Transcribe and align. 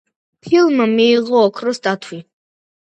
ფილმმა 0.47 0.89
მიიღო 0.95 1.45
ოქროს 1.51 1.85
დათვი. 1.91 2.23